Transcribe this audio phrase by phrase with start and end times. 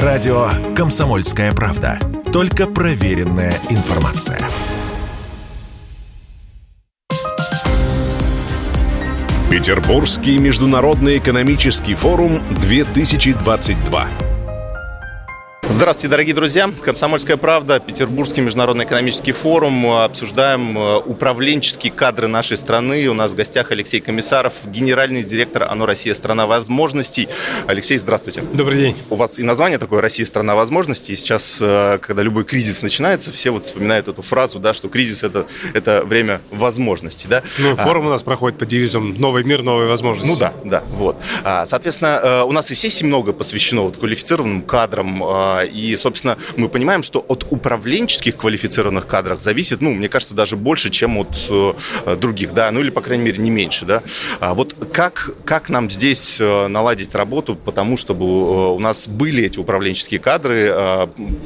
[0.00, 1.98] Радио «Комсомольская правда».
[2.32, 4.40] Только проверенная информация.
[9.50, 14.08] Петербургский международный экономический форум 2022.
[15.72, 16.70] Здравствуйте, дорогие друзья.
[16.84, 19.90] Комсомольская правда, Петербургский международный экономический форум.
[19.90, 23.08] Обсуждаем э, управленческие кадры нашей страны.
[23.08, 27.26] У нас в гостях Алексей Комиссаров, генеральный директор ОНО «Россия– страна возможностей».
[27.66, 28.42] Алексей, здравствуйте.
[28.52, 28.96] Добрый день.
[29.08, 31.14] У вас и название такое «Россия– страна возможностей».
[31.14, 35.24] И сейчас, э, когда любой кризис начинается, все вот вспоминают эту фразу, да, что кризис
[35.24, 37.28] это,– это время возможностей.
[37.28, 37.42] Да?
[37.58, 40.30] Ну, форум а, у нас проходит под девизом «Новый мир, новые возможности».
[40.30, 41.16] Ну да, да, вот.
[41.42, 46.36] А, соответственно, э, у нас и сессий много посвящено вот квалифицированным кадрам, а, и, собственно,
[46.56, 51.36] мы понимаем, что от управленческих квалифицированных кадров зависит, ну, мне кажется, даже больше, чем от
[51.48, 54.02] э, других, да, ну или, по крайней мере, не меньше, да.
[54.40, 59.44] А вот как, как нам здесь э, наладить работу, потому чтобы э, у нас были
[59.44, 60.72] эти управленческие кадры,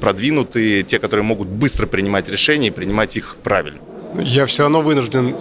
[0.00, 3.80] продвинутые, те, которые могут быстро принимать решения и принимать их правильно?
[4.14, 5.36] Я все равно вынужден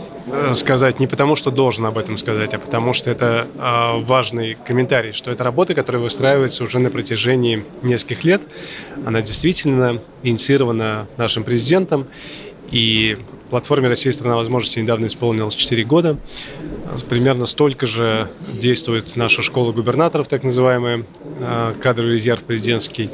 [0.54, 5.14] сказать не потому, что должен об этом сказать, а потому что это э, важный комментарий,
[5.14, 8.42] что это работа, которая выстраивается уже на протяжении нескольких лет.
[9.06, 12.08] Она действительно инициирована нашим президентом,
[12.72, 13.18] и
[13.50, 16.18] платформе «Россия– страна возможностей» недавно исполнилось 4 года.
[17.10, 21.06] Примерно столько же действует наша школа губернаторов, так называемая,
[21.40, 23.10] э, кадровый резерв президентский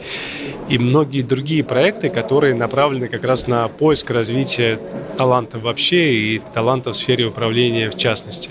[0.70, 4.80] и многие другие проекты, которые направлены как раз на поиск развития
[5.18, 8.50] талантов вообще и талантов в сфере управления в частности.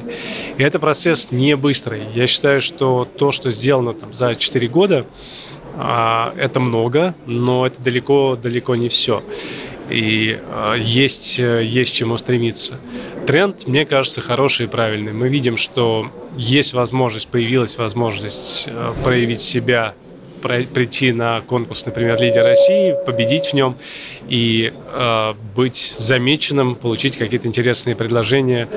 [0.56, 2.02] И это процесс не быстрый.
[2.14, 5.06] Я считаю, что то, что сделано там за 4 года,
[5.76, 9.22] а, это много, но это далеко, далеко не все.
[9.90, 12.78] И а, есть, есть чему стремиться.
[13.26, 15.12] Тренд, мне кажется, хороший и правильный.
[15.12, 19.94] Мы видим, что есть возможность, появилась возможность а, проявить себя
[20.42, 23.76] прийти на конкурс, например, «Лидер России», победить в нем
[24.28, 28.68] и э, быть замеченным, получить какие-то интересные предложения,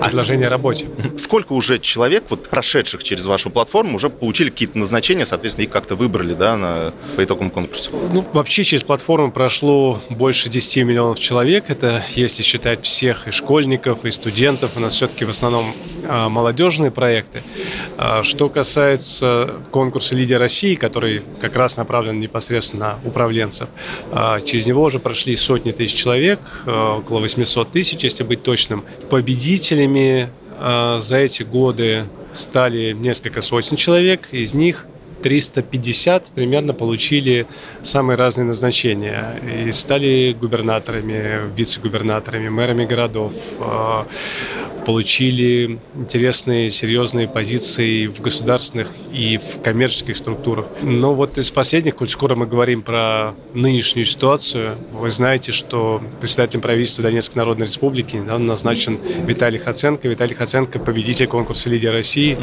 [0.00, 0.86] а предложения а о работе.
[1.16, 5.96] Сколько уже человек, вот прошедших через вашу платформу, уже получили какие-то назначения, соответственно, их как-то
[5.96, 7.90] выбрали да, на, по итогам конкурса?
[8.12, 11.70] Ну, вообще через платформу прошло больше 10 миллионов человек.
[11.70, 14.72] Это если считать всех и школьников, и студентов.
[14.76, 15.66] У нас все-таки в основном
[16.04, 17.42] э, молодежные проекты.
[17.98, 23.68] А что касается конкурса «Лидер России», который как раз направлен непосредственно на управленцев,
[24.12, 28.84] а, через него уже прошли сотни тысяч человек, а, около 800 тысяч, если быть точным.
[29.10, 34.86] Победителями а, за эти годы стали несколько сотен человек, из них
[35.22, 37.46] 350 примерно получили
[37.82, 39.34] самые разные назначения
[39.66, 43.32] и стали губернаторами, вице-губернаторами, мэрами городов,
[44.86, 50.66] получили интересные, серьезные позиции в государственных и в коммерческих структурах.
[50.80, 56.60] Но вот из последних, коль скоро мы говорим про нынешнюю ситуацию, вы знаете, что председателем
[56.60, 60.06] правительства Донецкой Народной Республики недавно назначен Виталий Хаценко.
[60.06, 62.38] Виталий Хаценко– победитель конкурса «Лидер России»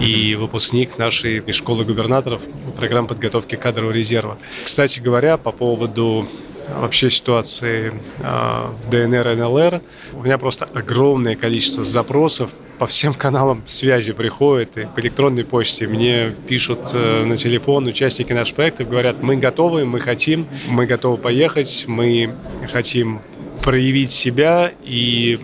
[0.00, 1.84] и выпускник нашей школы
[2.14, 2.42] губернаторов
[2.76, 4.38] программы подготовки кадрового резерва.
[4.64, 6.28] Кстати говоря, по поводу
[6.68, 7.92] вообще ситуации
[8.22, 9.82] а, в ДНР и НЛР.
[10.14, 15.86] У меня просто огромное количество запросов по всем каналам связи приходит, и по электронной почте
[15.86, 21.16] мне пишут э, на телефон участники наших проектов, говорят, мы готовы, мы хотим, мы готовы
[21.16, 22.30] поехать, мы
[22.72, 23.20] хотим
[23.62, 25.38] проявить себя и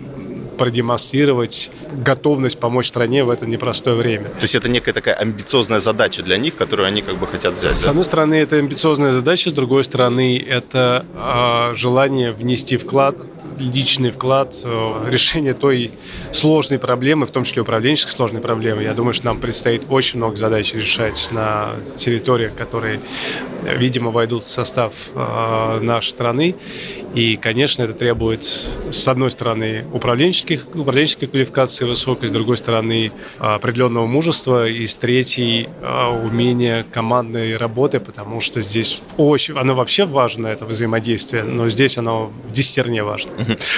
[0.61, 4.25] продемонстрировать готовность помочь стране в это непростое время.
[4.25, 7.75] То есть это некая такая амбициозная задача для них, которую они как бы хотят взять.
[7.75, 7.89] С да?
[7.89, 13.15] одной стороны, это амбициозная задача, с другой стороны, это э, желание внести вклад,
[13.57, 15.91] личный вклад в решение той
[16.31, 18.83] сложной проблемы, в том числе управленческой сложной проблемы.
[18.83, 22.99] Я думаю, что нам предстоит очень много задач решать на территориях, которые,
[23.63, 26.55] видимо, войдут в состав э, нашей страны.
[27.15, 34.07] И, конечно, это требует, с одной стороны, управленческих, управленческой квалификации высокой, с другой стороны, определенного
[34.07, 35.69] мужества, и с третьей,
[36.23, 42.31] умения командной работы, потому что здесь очень, оно вообще важно, это взаимодействие, но здесь оно
[42.47, 43.31] в десятерне важно.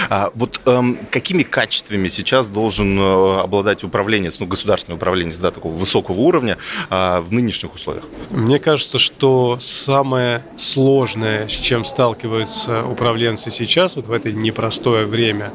[0.09, 5.73] А вот эм, какими качествами сейчас должен э, обладать управленец, ну, государственный управленец, да, такого
[5.73, 6.57] высокого уровня
[6.89, 8.05] э, в нынешних условиях?
[8.31, 15.51] Мне кажется, что самое сложное, с чем сталкиваются управленцы сейчас, вот в это непростое время,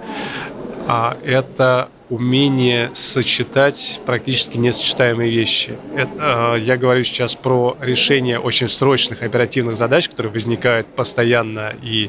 [0.89, 5.77] а это умение сочетать практически несочетаемые вещи.
[5.95, 12.09] Это, э, я говорю сейчас про решение очень срочных оперативных задач, которые возникают постоянно и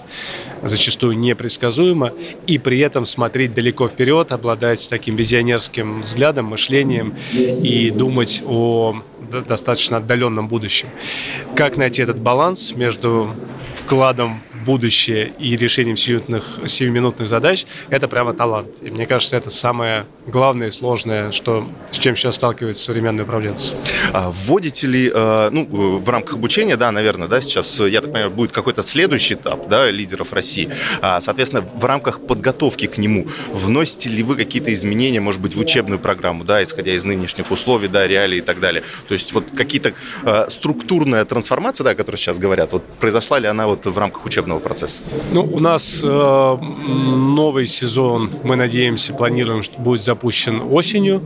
[0.63, 2.13] зачастую непредсказуемо,
[2.47, 9.03] и при этом смотреть далеко вперед, обладать таким визионерским взглядом, мышлением и думать о
[9.47, 10.87] достаточно отдаленном будущем.
[11.55, 13.29] Как найти этот баланс между
[13.75, 18.69] вкладом будущее и решением сиюминутных, сиюминутных задач, это прямо талант.
[18.81, 23.75] И мне кажется, это самое главное и сложное, что, с чем сейчас сталкиваются современные управленцы.
[24.13, 28.31] А вводите ли, э, ну, в рамках обучения, да, наверное, да, сейчас, я так понимаю,
[28.31, 30.69] будет какой-то следующий этап, да, лидеров России.
[31.01, 35.59] А, соответственно, в рамках подготовки к нему вносите ли вы какие-то изменения, может быть, в
[35.59, 38.83] учебную программу, да, исходя из нынешних условий, да, реалий и так далее.
[39.07, 43.47] То есть вот какие-то э, структурная трансформация, да, о которой сейчас говорят, вот произошла ли
[43.47, 45.01] она вот в рамках учебного учебного процесса?
[45.31, 46.57] Ну, у нас э,
[47.15, 51.21] новый сезон, мы надеемся, планируем, что будет запущен осенью.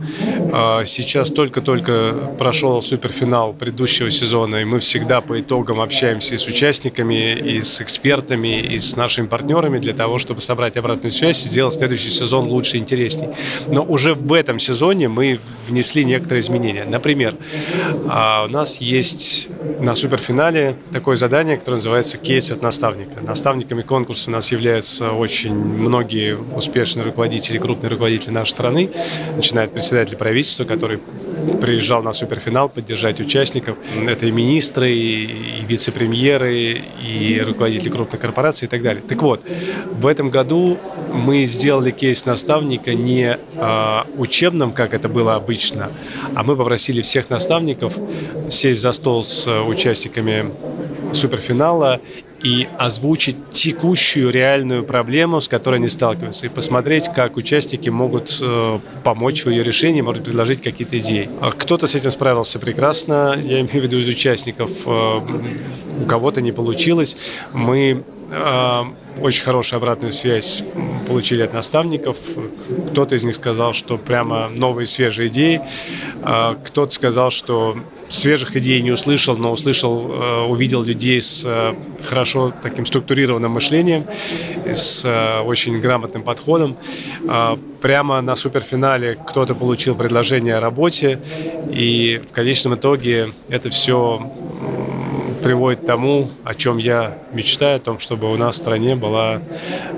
[0.52, 6.46] Э, сейчас только-только прошел суперфинал предыдущего сезона, и мы всегда по итогам общаемся и с
[6.46, 11.48] участниками, и с экспертами, и с нашими партнерами для того, чтобы собрать обратную связь и
[11.48, 13.28] сделать следующий сезон лучше и интересней.
[13.68, 16.84] Но уже в этом сезоне мы внесли некоторые изменения.
[16.84, 19.48] Например, э, у нас есть
[19.80, 23.13] на суперфинале такое задание, которое называется «Кейс от наставника».
[23.22, 28.90] Наставниками конкурса у нас являются очень многие успешные руководители, крупные руководители нашей страны,
[29.36, 31.00] начиная от председателя правительства, который
[31.60, 33.76] приезжал на суперфинал поддержать участников.
[34.06, 39.02] Это и министры, и вице-премьеры, и руководители крупных корпораций и так далее.
[39.06, 39.42] Так вот,
[39.90, 40.78] в этом году
[41.12, 45.90] мы сделали кейс наставника не э, учебным, как это было обычно,
[46.34, 47.98] а мы попросили всех наставников
[48.48, 50.52] сесть за стол с участниками
[51.12, 52.00] суперфинала
[52.44, 58.78] и озвучить текущую реальную проблему, с которой они сталкиваются, и посмотреть, как участники могут э,
[59.02, 61.30] помочь в ее решении, может предложить какие-то идеи.
[61.40, 65.20] А кто-то с этим справился прекрасно, я имею в виду из участников, э,
[66.02, 67.16] у кого-то не получилось.
[67.54, 68.04] Мы
[69.20, 70.62] очень хорошую обратную связь
[71.06, 72.18] получили от наставников.
[72.90, 75.60] Кто-то из них сказал, что прямо новые свежие идеи.
[76.22, 77.76] А, кто-то сказал, что
[78.08, 84.06] свежих идей не услышал, но услышал, э, увидел людей с э, хорошо таким структурированным мышлением,
[84.66, 86.76] с э, очень грамотным подходом.
[87.80, 91.20] Прямо на суперфинале кто-то получил предложение о работе,
[91.70, 94.32] и в конечном итоге это все
[95.44, 99.42] приводит к тому, о чем я мечтаю, о том, чтобы у нас в стране была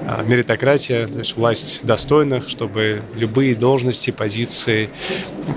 [0.05, 4.91] а, меритократия, то есть власть достойных, чтобы любые должности, позиции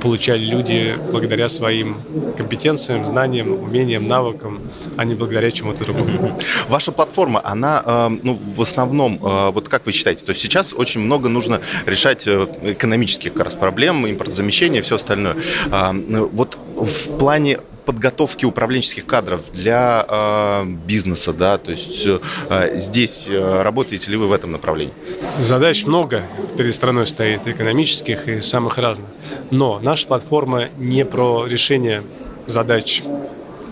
[0.04, 2.04] получали люди благодаря своим
[2.38, 4.62] компетенциям, знаниям, умениям, навыкам,
[4.96, 6.38] а не благодаря чему-то другому.
[6.68, 10.72] Ваша платформа, она э, ну, в основном, э, вот как вы считаете, то есть сейчас
[10.72, 15.36] очень много нужно решать э, экономических как раз проблем, импортозамещения, все остальное.
[15.72, 15.96] А,
[16.32, 17.58] вот в плане
[17.90, 24.28] подготовки управленческих кадров для э, бизнеса, да, то есть э, здесь э, работаете ли вы
[24.28, 24.94] в этом направлении?
[25.40, 26.22] Задач много
[26.56, 29.10] перед страной стоит, экономических и самых разных.
[29.50, 32.04] Но наша платформа не про решение
[32.46, 33.02] задач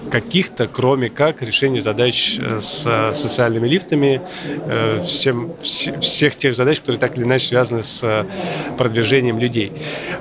[0.10, 4.24] каких-то, кроме как решения задач э, с социальными лифтами,
[4.66, 8.26] э, всем, всех тех задач, которые так или иначе связаны с
[8.80, 9.72] продвижением людей.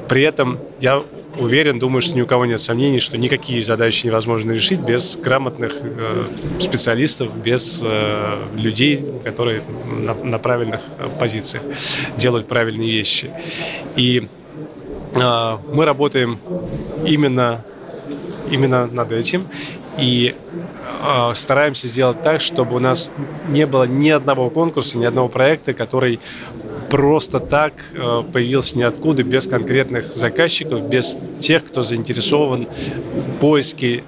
[0.07, 1.03] При этом я
[1.39, 5.77] уверен, думаю, что ни у кого нет сомнений, что никакие задачи невозможно решить без грамотных
[5.83, 6.25] э,
[6.59, 10.81] специалистов, без э, людей, которые на, на правильных
[11.19, 11.63] позициях
[12.17, 13.31] делают правильные вещи.
[13.97, 14.29] И
[15.15, 16.39] э, мы работаем
[17.05, 17.65] именно,
[18.51, 19.47] именно над этим.
[19.99, 20.35] И
[21.03, 23.11] э, стараемся сделать так, чтобы у нас
[23.49, 26.21] не было ни одного конкурса, ни одного проекта, который
[26.91, 32.67] просто так э, появился ниоткуда, без конкретных заказчиков, без тех, кто заинтересован
[33.15, 34.05] в поиске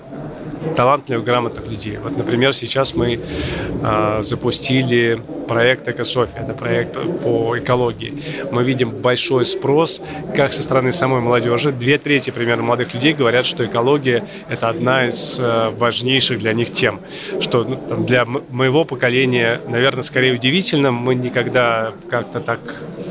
[0.77, 1.99] талантливых, грамотных людей.
[1.99, 6.39] Вот, например, сейчас мы э, запустили проект «Экософия».
[6.39, 8.23] Это проект по экологии.
[8.53, 10.01] Мы видим большой спрос
[10.37, 11.73] как со стороны самой молодежи.
[11.73, 16.71] Две трети примерно молодых людей говорят, что экология– это одна из э, важнейших для них
[16.71, 17.01] тем.
[17.41, 20.93] Что ну, там, для моего поколения, наверное, скорее удивительно.
[20.93, 22.61] Мы никогда как-то так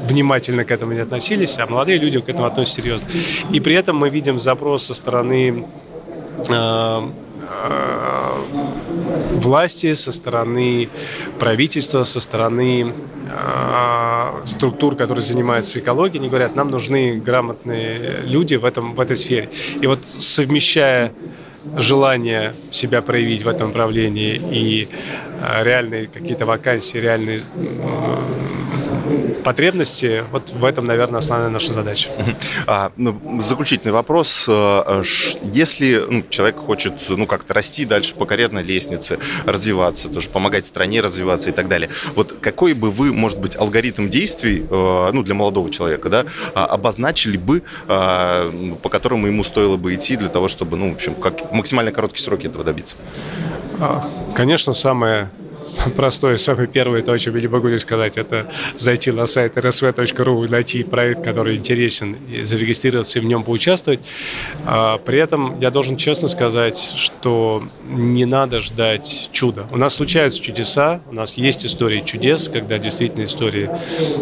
[0.08, 3.08] внимательно к этому не относились, а молодые люди к этому относятся серьезно.
[3.52, 5.66] И при этом мы видим запрос со стороны
[6.48, 7.02] э,
[9.38, 10.90] власти, со стороны
[11.40, 12.94] правительства, со стороны
[13.30, 19.16] э, структур, которые занимаются экологией, они говорят, нам нужны грамотные люди в, этом, в этой
[19.16, 19.50] сфере.
[19.82, 21.14] И вот совмещая
[21.76, 24.88] желание себя проявить в этом направлении и
[25.42, 27.40] э, реальные какие-то вакансии, реальные
[29.44, 30.24] потребности.
[30.32, 32.10] Вот в этом, наверное, основная наша задача.
[32.66, 34.46] А, ну, заключительный вопрос.
[34.48, 35.04] Э,
[35.44, 41.02] если ну, человек хочет ну, как-то расти дальше по карьерной лестнице, развиваться, тоже помогать стране
[41.02, 45.36] развиваться и так далее, вот какой бы вы, может быть, алгоритм действий э, ну, для
[45.36, 50.48] молодого человека да, а, обозначили бы, э, по которому ему стоило бы идти для того,
[50.48, 52.98] чтобы ну, в, общем, как в максимально короткие сроки этого добиться?
[53.80, 54.04] А,
[54.36, 55.30] конечно, самое
[55.96, 59.58] простое, самое первое, то, о чем я не могу не сказать, это зайти на сайт
[59.58, 64.00] rsv.ru и найти проект, который интересен, и зарегистрироваться и в нем поучаствовать.
[64.66, 69.68] А, при этом я должен честно сказать, что не надо ждать чуда.
[69.72, 73.70] У нас случаются чудеса, у нас есть истории чудес, когда действительно истории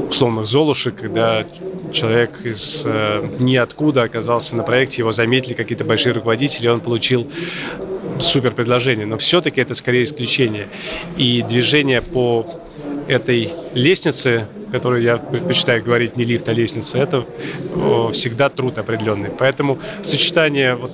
[0.10, 1.46] условных золушек, когда
[1.92, 7.30] человек из э, ниоткуда оказался на проекте, его заметили какие-то большие руководители, он получил
[8.20, 10.68] супер предложение, но все-таки это скорее исключение.
[11.18, 12.46] И движение по
[13.08, 17.26] этой лестнице, которую я предпочитаю говорить не лифт, а лестница, это
[18.12, 19.30] всегда труд определенный.
[19.30, 20.92] Поэтому сочетание вот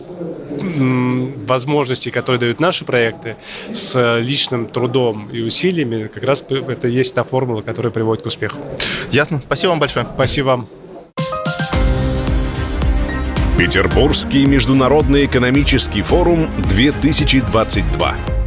[1.47, 3.35] возможностей, которые дают наши проекты,
[3.73, 8.59] с личным трудом и усилиями, как раз это есть та формула, которая приводит к успеху.
[9.09, 9.41] Ясно.
[9.45, 10.05] Спасибо вам большое.
[10.13, 10.80] Спасибо вам.
[13.61, 18.40] Петербургский международный экономический форум 2022.